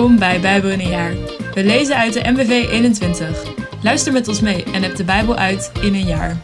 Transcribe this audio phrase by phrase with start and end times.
[0.00, 1.14] Welkom bij Bijbel in een jaar.
[1.54, 3.54] We lezen uit de MBV 21.
[3.82, 6.40] Luister met ons mee en heb de Bijbel uit in een jaar.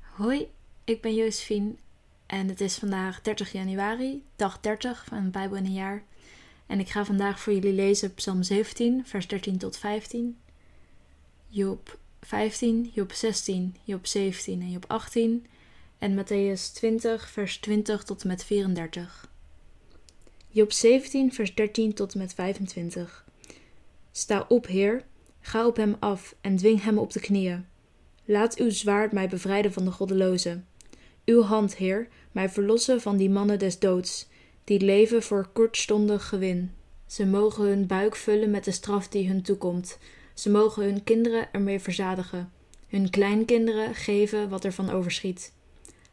[0.00, 0.48] Hoi,
[0.84, 1.74] ik ben Josephine
[2.26, 6.02] en het is vandaag 30 januari, dag 30 van Bijbel in een jaar.
[6.66, 10.38] En ik ga vandaag voor jullie lezen Psalm 17, vers 13 tot 15,
[11.48, 15.46] Job 15, Job 16, Job 17 en Job 18
[16.00, 19.28] en Matthäus 20, vers 20 tot en met 34.
[20.48, 23.24] Job 17, vers 13 tot en met 25.
[24.12, 25.04] Sta op, Heer,
[25.40, 27.66] ga op hem af en dwing hem op de knieën.
[28.24, 30.66] Laat uw zwaard mij bevrijden van de goddelozen.
[31.24, 34.28] Uw hand, Heer, mij verlossen van die mannen des doods,
[34.64, 36.74] die leven voor kortstondig gewin.
[37.06, 39.98] Ze mogen hun buik vullen met de straf die hun toekomt.
[40.34, 42.52] Ze mogen hun kinderen ermee verzadigen,
[42.88, 45.52] hun kleinkinderen geven wat er van overschiet.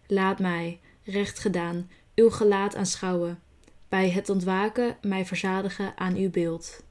[0.10, 3.42] Laat mij, recht gedaan, uw gelaat aanschouwen,
[3.90, 6.84] bij het ontwaken mij verzadigen aan uw beeld.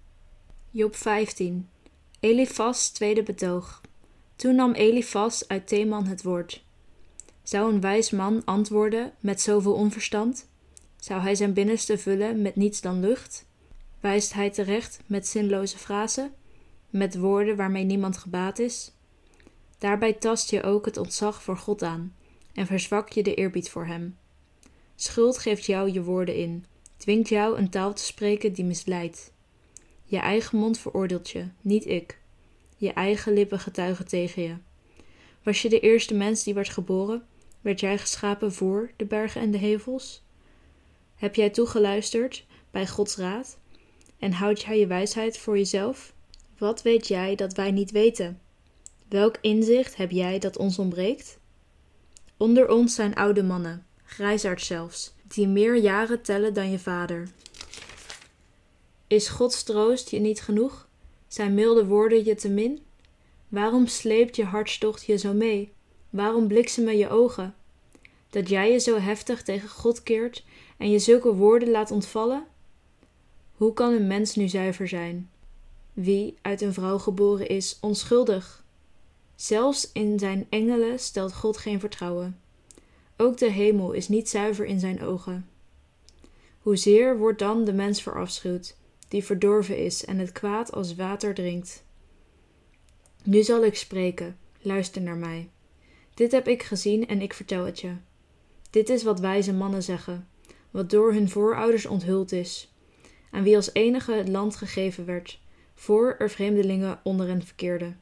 [0.71, 1.69] Job 15
[2.21, 3.81] Elifas tweede betoog
[4.37, 6.65] Toen nam Elifas uit Theman het woord.
[7.43, 10.49] Zou een wijs man antwoorden met zoveel onverstand?
[10.97, 13.47] Zou hij zijn binnenste vullen met niets dan lucht?
[14.01, 16.35] Wijst hij terecht met zinloze frasen,
[16.91, 18.93] met woorden waarmee niemand gebaat is?
[19.79, 22.16] Daarbij tast je ook het ontzag voor God aan
[22.57, 24.17] en verzwak je de eerbied voor hem.
[24.95, 26.65] Schuld geeft jou je woorden in,
[26.97, 29.33] dwingt jou een taal te spreken die misleidt.
[30.05, 32.19] Je eigen mond veroordeelt je, niet ik.
[32.77, 34.57] Je eigen lippen getuigen tegen je.
[35.43, 37.27] Was je de eerste mens die werd geboren?
[37.61, 40.23] Werd jij geschapen voor de bergen en de hevels?
[41.15, 43.59] Heb jij toegeluisterd bij Gods raad?
[44.19, 46.15] En houd jij je wijsheid voor jezelf?
[46.59, 48.41] Wat weet jij dat wij niet weten?
[49.09, 51.39] Welk inzicht heb jij dat ons ontbreekt?
[52.39, 57.29] Onder ons zijn oude mannen, grijsaards zelfs, die meer jaren tellen dan je vader.
[59.07, 60.89] Is Gods troost je niet genoeg?
[61.29, 62.85] Zijn milde woorden je te min?
[63.49, 65.73] Waarom sleept je hartstocht je zo mee?
[66.11, 67.55] Waarom bliksemen je ogen?
[68.31, 70.45] Dat jij je zo heftig tegen God keert
[70.79, 72.47] en je zulke woorden laat ontvallen?
[73.53, 75.31] Hoe kan een mens nu zuiver zijn?
[75.93, 78.65] Wie uit een vrouw geboren is, onschuldig?
[79.37, 82.41] Zelfs in zijn engelen stelt God geen vertrouwen.
[83.17, 85.49] Ook de hemel is niet zuiver in zijn ogen.
[86.59, 88.77] Hoezeer wordt dan de mens verafschuwd,
[89.09, 91.85] die verdorven is en het kwaad als water drinkt.
[93.23, 95.49] Nu zal ik spreken, luister naar mij.
[96.15, 97.93] Dit heb ik gezien en ik vertel het je.
[98.71, 100.29] Dit is wat wijze mannen zeggen,
[100.71, 102.73] wat door hun voorouders onthuld is,
[103.31, 105.41] aan wie als enige het land gegeven werd,
[105.75, 108.01] voor er vreemdelingen onder hen verkeerden.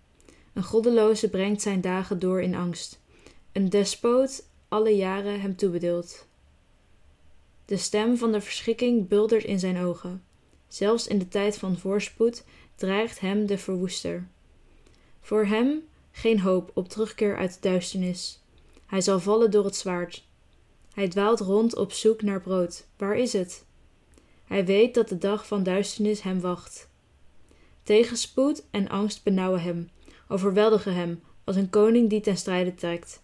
[0.54, 3.00] Een goddeloze brengt zijn dagen door in angst.
[3.52, 6.26] Een despoot alle jaren hem toebedeeld.
[7.64, 10.24] De stem van de verschrikking buldert in zijn ogen.
[10.68, 12.44] Zelfs in de tijd van voorspoed
[12.74, 14.28] dreigt hem de verwoester.
[15.20, 15.82] Voor hem
[16.12, 18.42] geen hoop op terugkeer uit de duisternis.
[18.86, 20.24] Hij zal vallen door het zwaard.
[20.94, 22.86] Hij dwaalt rond op zoek naar brood.
[22.96, 23.64] Waar is het?
[24.44, 26.88] Hij weet dat de dag van duisternis hem wacht.
[27.82, 29.90] Tegenspoed en angst benauwen hem
[30.28, 33.22] overweldigen hem als een koning die ten strijde trekt.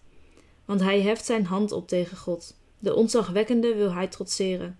[0.65, 2.57] Want hij heft zijn hand op tegen God.
[2.79, 4.79] De ontzagwekkende wil hij trotseren.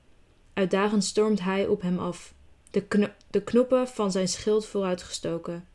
[0.54, 2.34] Uitdagend stormt hij op hem af,
[2.72, 5.68] de, de knoppen van zijn schild vooruitgestoken.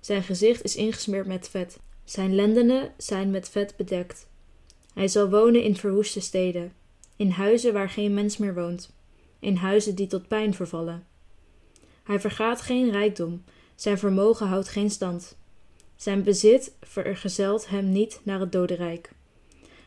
[0.00, 1.78] Zijn gezicht is ingesmeerd met vet.
[2.04, 4.26] Zijn lendenen zijn met vet bedekt.
[4.94, 6.72] Hij zal wonen in verwoeste steden,
[7.16, 8.92] in huizen waar geen mens meer woont,
[9.38, 11.06] in huizen die tot pijn vervallen.
[12.02, 13.44] Hij vergaat geen rijkdom,
[13.74, 15.36] zijn vermogen houdt geen stand.
[15.96, 19.12] Zijn bezit vergezelt hem niet naar het dodenrijk.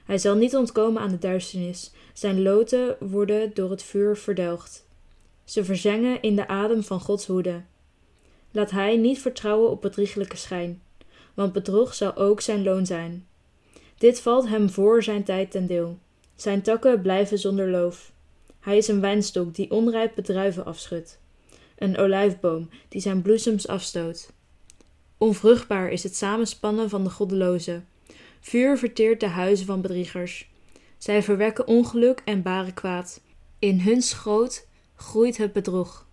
[0.05, 1.91] Hij zal niet ontkomen aan de duisternis.
[2.13, 4.87] Zijn loten worden door het vuur verdelgd.
[5.43, 7.61] Ze verzengen in de adem van Gods woede.
[8.51, 10.81] Laat hij niet vertrouwen op bedrieglijke schijn,
[11.33, 13.27] want bedrog zal ook zijn loon zijn.
[13.97, 15.97] Dit valt hem voor zijn tijd ten deel.
[16.35, 18.11] Zijn takken blijven zonder loof.
[18.59, 21.19] Hij is een wijnstok die onrijpe druiven afschudt,
[21.77, 24.33] een olijfboom die zijn bloesems afstoot.
[25.17, 27.87] Onvruchtbaar is het samenspannen van de goddelozen.
[28.39, 30.49] Vuur verteert de huizen van bedriegers.
[30.97, 33.21] Zij verwekken ongeluk en baren kwaad.
[33.59, 36.07] In hun schoot groeit het bedrog.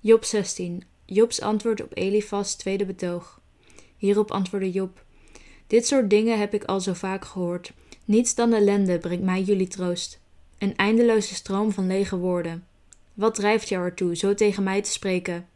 [0.00, 0.82] Job 16.
[1.04, 3.40] Jobs antwoord op Elifas tweede betoog.
[3.96, 5.04] Hierop antwoordde Job:
[5.66, 7.72] Dit soort dingen heb ik al zo vaak gehoord.
[8.04, 10.20] Niets dan ellende brengt mij jullie troost.
[10.58, 12.66] Een eindeloze stroom van lege woorden.
[13.14, 15.48] Wat drijft jou ertoe zo tegen mij te spreken?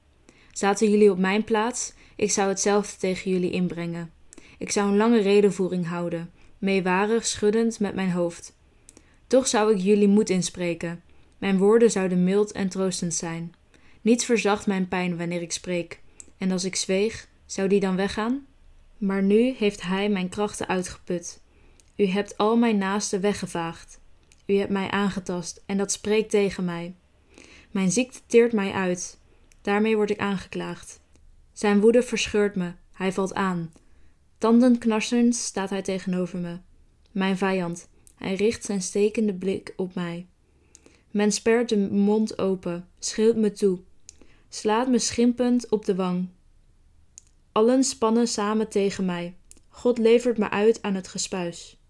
[0.53, 1.93] Zaten jullie op mijn plaats?
[2.23, 4.13] Ik zou hetzelfde tegen jullie inbrengen.
[4.59, 8.57] Ik zou een lange redenvoering houden, meewarig schuddend met mijn hoofd.
[9.27, 11.03] Toch zou ik jullie moed inspreken.
[11.39, 13.55] Mijn woorden zouden mild en troostend zijn.
[14.01, 16.01] Niets verzacht mijn pijn wanneer ik spreek.
[16.39, 18.47] En als ik zweeg, zou die dan weggaan?
[18.99, 21.43] Maar nu heeft hij mijn krachten uitgeput.
[21.97, 24.01] U hebt al mijn naasten weggevaagd.
[24.47, 26.95] U hebt mij aangetast en dat spreekt tegen mij.
[27.71, 29.19] Mijn ziekte teert mij uit.
[29.63, 31.02] Daarmee word ik aangeklaagd.
[31.53, 32.73] Zijn woede verscheurt me.
[32.93, 33.73] Hij valt aan.
[34.39, 36.59] Tandenknarsend staat hij tegenover me.
[37.11, 37.89] Mijn vijand.
[38.17, 40.27] Hij richt zijn stekende blik op mij.
[41.11, 43.79] Men spert de mond open, schreeuwt me toe,
[44.49, 46.29] slaat me schimpend op de wang.
[47.53, 49.37] Allen spannen samen tegen mij.
[49.69, 51.81] God levert me uit aan het gespuis.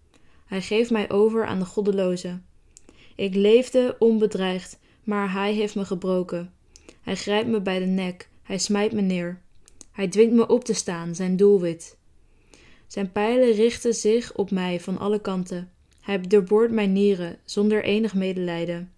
[0.45, 2.45] Hij geeft mij over aan de goddelozen.
[3.15, 6.53] Ik leefde onbedreigd, maar hij heeft me gebroken.
[7.01, 9.41] Hij grijpt me bij de nek, hij smijt me neer.
[9.93, 11.97] Hij dwingt me op te staan, zijn doelwit.
[12.87, 15.71] Zijn pijlen richten zich op mij van alle kanten.
[16.01, 18.93] Hij doorboort mijn nieren zonder enig medelijden.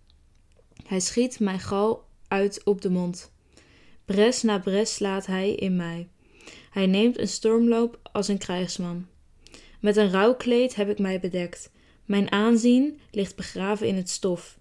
[0.86, 3.32] Hij schiet mijn gal uit op de mond.
[4.06, 6.08] Bres na bres slaat hij in mij.
[6.72, 9.08] Hij neemt een stormloop als een krijgsman.
[9.80, 11.72] Met een rouwkleed heb ik mij bedekt.
[12.06, 14.60] Mijn aanzien ligt begraven in het stof.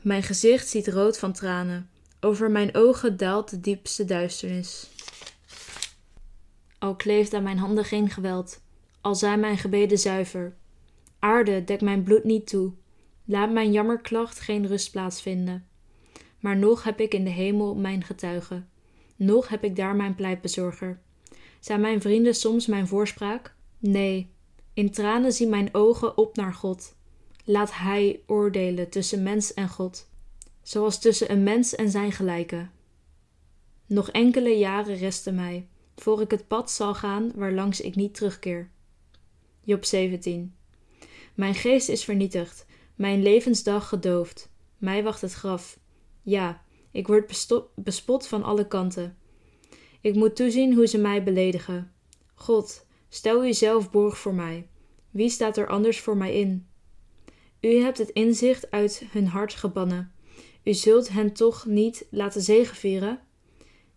[0.00, 1.90] Mijn gezicht ziet rood van tranen.
[2.20, 4.88] Over mijn ogen daalt de diepste duisternis.
[6.84, 8.62] Al kleeft aan mijn handen geen geweld,
[9.00, 10.56] al zijn mijn gebeden zuiver.
[11.18, 12.72] Aarde, dek mijn bloed niet toe.
[13.24, 15.66] Laat mijn jammerklacht geen rustplaats vinden.
[16.40, 18.62] Maar nog heb ik in de hemel mijn getuige.
[19.16, 21.00] Nog heb ik daar mijn pleitbezorger.
[21.60, 23.54] Zijn mijn vrienden soms mijn voorspraak?
[23.78, 24.30] Nee,
[24.74, 26.94] in tranen zien mijn ogen op naar God.
[27.44, 30.08] Laat Hij oordelen tussen mens en God,
[30.62, 32.68] zoals tussen een mens en zijn gelijke.
[33.86, 38.70] Nog enkele jaren resten mij, voor ik het pad zal gaan waarlangs ik niet terugkeer.
[39.62, 40.54] Job 17.
[41.34, 44.52] Mijn geest is vernietigd, mijn levensdag gedoofd.
[44.78, 45.78] Mij wacht het graf.
[46.22, 49.16] Ja, ik word bespot van alle kanten.
[50.00, 51.92] Ik moet toezien hoe ze mij beledigen.
[52.34, 54.68] God, stel u zelf borg voor mij.
[55.10, 56.66] Wie staat er anders voor mij in?
[57.60, 60.12] U hebt het inzicht uit hun hart gebannen.
[60.64, 63.20] U zult hen toch niet laten zegevieren?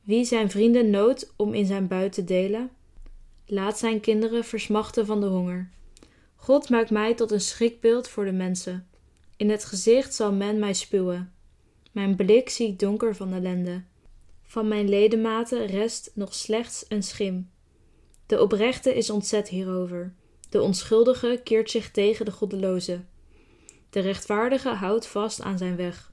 [0.08, 2.70] Wie zijn vrienden nood om in zijn buit te delen?
[3.46, 5.70] Laat zijn kinderen versmachten van de honger.
[6.36, 8.88] God maakt mij tot een schrikbeeld voor de mensen.
[9.38, 11.34] In het gezicht zal men mij spuwen.
[11.92, 13.84] Mijn blik ziet donker van ellende.
[14.44, 17.50] Van mijn ledematen rest nog slechts een schim.
[18.26, 20.14] De oprechte is ontzet hierover.
[20.50, 23.00] De onschuldige keert zich tegen de goddeloze.
[23.90, 26.12] De rechtvaardige houdt vast aan zijn weg.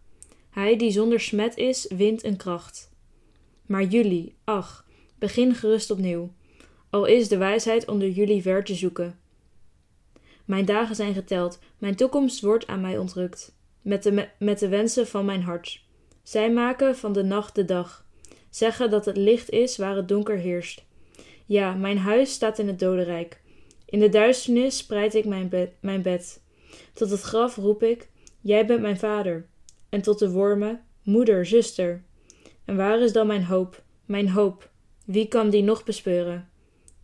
[0.50, 2.92] Hij die zonder smet is, wint een kracht.
[3.66, 4.86] Maar jullie, ach,
[5.18, 6.32] begin gerust opnieuw,
[6.90, 9.18] al is de wijsheid onder jullie ver te zoeken.
[10.44, 15.06] Mijn dagen zijn geteld, mijn toekomst wordt aan mij ontrukt, met de, met de wensen
[15.06, 15.84] van mijn hart.
[16.22, 18.06] Zij maken van de nacht de dag,
[18.50, 20.84] zeggen dat het licht is waar het donker heerst.
[21.46, 23.42] Ja, mijn huis staat in het dodenrijk.
[23.84, 26.42] In de duisternis spreid ik mijn mijn bed.
[26.92, 29.46] Tot het graf roep ik: Jij bent mijn vader.
[29.88, 32.04] En tot de wormen: Moeder, zuster.
[32.64, 33.82] En waar is dan mijn hoop?
[34.04, 34.70] Mijn hoop.
[35.04, 36.48] Wie kan die nog bespeuren?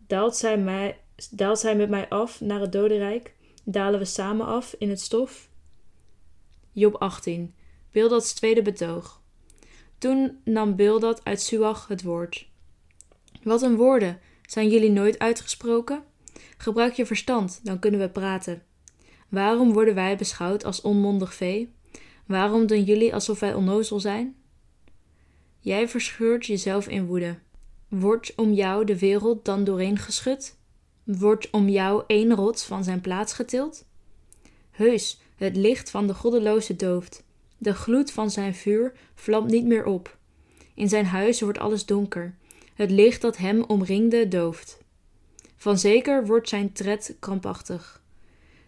[0.07, 0.99] Daalt zij, mij,
[1.31, 3.35] daalt zij met mij af naar het dodenrijk?
[3.63, 5.49] Dalen we samen af in het stof?
[6.71, 7.53] Job 18.
[7.91, 9.21] Bildads tweede betoog.
[9.97, 12.49] Toen nam Bildad uit Suach het woord.
[13.43, 14.19] Wat een woorden!
[14.41, 16.03] Zijn jullie nooit uitgesproken?
[16.57, 18.63] Gebruik je verstand, dan kunnen we praten.
[19.29, 21.73] Waarom worden wij beschouwd als onmondig vee?
[22.25, 24.35] Waarom doen jullie alsof wij onnozel zijn?
[25.63, 27.37] Jij verscheurt jezelf in woede.
[27.87, 30.57] Wordt om jou de wereld dan doorheen geschud?
[31.03, 33.85] Wordt om jou één rots van zijn plaats getild?
[34.71, 37.23] Heus, het licht van de goddeloze dooft.
[37.57, 40.17] De gloed van zijn vuur vlamt niet meer op.
[40.73, 42.35] In zijn huis wordt alles donker.
[42.73, 44.79] Het licht dat hem omringde dooft.
[45.55, 48.01] Vanzeker wordt zijn tred krampachtig.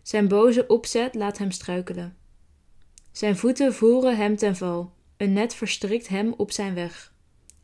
[0.02, 2.18] Zijn boze opzet laat hem struikelen.
[3.12, 4.93] Zijn voeten voeren hem ten val.
[5.18, 7.14] Een net verstrikt hem op zijn weg.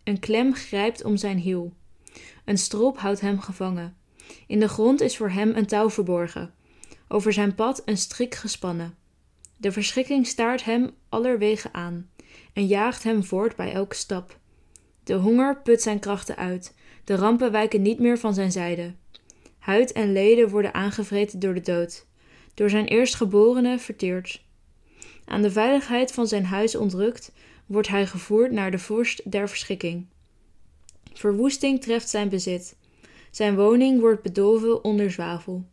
[0.04, 1.74] Een klem grijpt om zijn hiel.
[2.46, 3.98] Een strop houdt hem gevangen.
[4.48, 6.54] In de grond is voor hem een touw verborgen.
[7.08, 8.96] Over zijn pad een strik gespannen.
[9.58, 12.10] De verschrikking staart hem allerwege aan
[12.54, 14.40] en jaagt hem voort bij elke stap.
[15.04, 16.76] De honger put zijn krachten uit.
[17.04, 18.94] De rampen wijken niet meer van zijn zijde.
[19.60, 22.06] Huid en leden worden aangevreten door de dood,
[22.54, 24.44] door zijn eerstgeborene verteerd.
[25.30, 27.32] Aan de veiligheid van zijn huis ontrukt,
[27.66, 30.06] wordt hij gevoerd naar de vorst der verschikking.
[31.14, 32.78] Verwoesting treft zijn bezit.
[33.32, 35.66] Zijn woning wordt bedolven onder zwavel.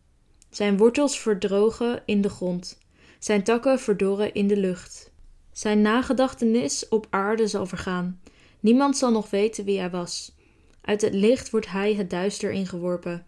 [0.51, 2.79] Zijn wortels verdrogen in de grond.
[3.19, 5.13] zijn takken verdorren in de lucht.
[5.53, 8.21] Zijn nagedachtenis op aarde zal vergaan.
[8.61, 10.35] Niemand zal nog weten wie hij was.
[10.81, 13.27] Uit het licht wordt hij het duister ingeworpen.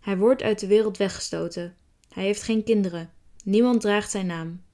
[0.00, 1.76] Hij wordt uit de wereld weggestoten.
[2.08, 3.10] Hij heeft geen kinderen.
[3.44, 4.64] Niemand draagt zijn naam.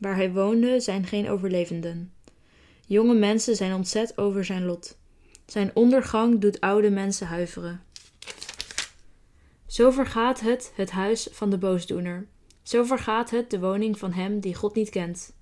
[0.00, 2.12] Waar hij woonde zijn geen overlevenden.
[2.86, 4.98] Jonge mensen zijn ontzet over zijn lot.
[5.46, 7.82] Zijn ondergang doet oude mensen huiveren.
[9.66, 12.26] Zo vergaat het het huis van de boosdoener.
[12.62, 15.32] Zo vergaat het de woning van hem die God niet kent.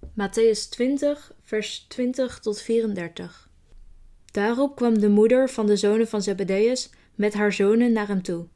[0.00, 3.50] Matthäus 20, vers 20 tot 34.
[4.30, 8.46] Daarop kwam de moeder van de zonen van Zebedeus met haar zonen naar hem toe.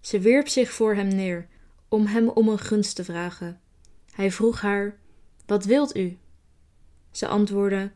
[0.00, 1.48] Ze wierp zich voor hem neer,
[1.88, 3.60] om hem om een gunst te vragen.
[4.16, 4.98] Hij vroeg haar:
[5.46, 6.16] Wat wilt u?
[7.10, 7.90] Ze antwoordde: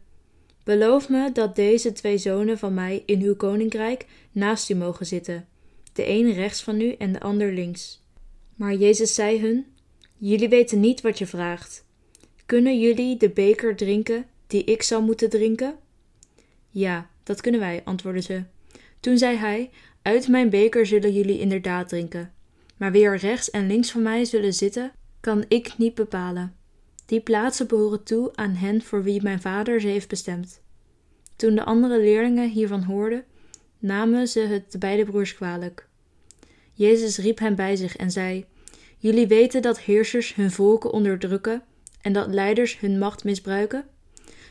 [0.64, 5.48] Beloof me dat deze twee zonen van mij in uw koninkrijk naast u mogen zitten,
[5.92, 8.02] de een rechts van u en de ander links.
[8.54, 9.66] Maar Jezus zei hun:
[10.16, 11.84] Jullie weten niet wat je vraagt.
[12.46, 15.76] Kunnen jullie de beker drinken die ik zal moeten drinken?
[16.70, 18.42] Ja, dat kunnen wij, antwoordden ze.
[19.00, 19.70] Toen zei hij:
[20.02, 22.32] Uit mijn beker zullen jullie inderdaad drinken.
[22.76, 26.54] Maar wie er rechts en links van mij zullen zitten, kan ik niet bepalen.
[27.06, 30.60] Die plaatsen behoren toe aan hen voor wie mijn vader ze heeft bestemd.
[31.36, 33.24] Toen de andere leerlingen hiervan hoorden,
[33.78, 35.88] namen ze het de beide broers kwalijk.
[36.72, 38.44] Jezus riep hen bij zich en zei:
[38.98, 41.62] Jullie weten dat heersers hun volken onderdrukken
[42.00, 43.84] en dat leiders hun macht misbruiken?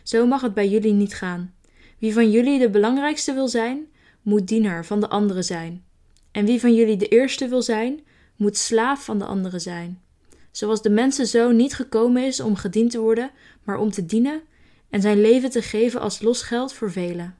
[0.03, 1.53] Zo mag het bij jullie niet gaan.
[1.97, 3.87] Wie van jullie de belangrijkste wil zijn,
[4.21, 5.83] moet dienaar van de andere zijn.
[6.31, 7.99] En wie van jullie de eerste wil zijn,
[8.35, 10.01] moet slaaf van de andere zijn.
[10.51, 13.31] Zoals de mensenzoon niet gekomen is om gediend te worden,
[13.63, 14.41] maar om te dienen
[14.89, 17.37] en zijn leven te geven als losgeld voor velen.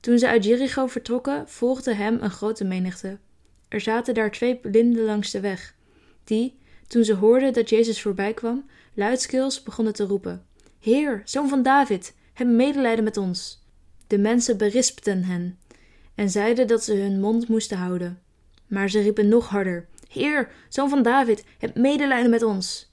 [0.00, 3.18] Toen ze uit Jericho vertrokken, volgde hem een grote menigte.
[3.68, 5.74] Er zaten daar twee blinden langs de weg,
[6.24, 10.46] die, toen ze hoorden dat Jezus voorbij kwam, luidkeels begonnen te roepen:
[10.80, 13.62] Heer, zoon van David, heb medelijden met ons.
[14.06, 15.58] De mensen berispten hen
[16.14, 18.22] en zeiden dat ze hun mond moesten houden.
[18.66, 22.92] Maar ze riepen nog harder: Heer, zoon van David, heb medelijden met ons.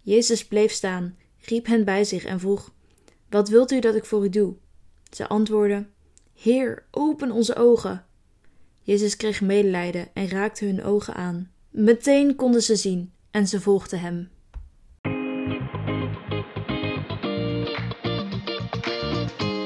[0.00, 2.72] Jezus bleef staan, riep hen bij zich en vroeg:
[3.28, 4.54] Wat wilt u dat ik voor u doe?
[5.10, 5.92] Ze antwoordden:
[6.34, 8.04] Heer, open onze ogen.
[8.82, 11.50] Jezus kreeg medelijden en raakte hun ogen aan.
[11.70, 14.30] Meteen konden ze zien en ze volgden hem.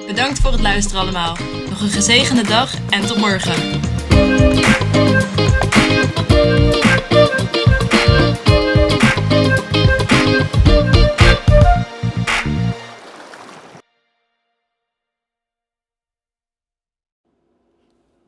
[0.06, 1.36] Bedankt voor het luisteren allemaal.
[1.68, 3.80] Nog een gezegende dag en tot morgen.